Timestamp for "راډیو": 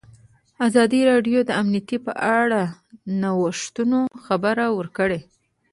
1.11-1.39